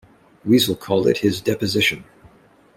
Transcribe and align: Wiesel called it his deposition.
Wiesel 0.47 0.75
called 0.79 1.05
it 1.07 1.19
his 1.19 1.41
deposition. 1.41 2.03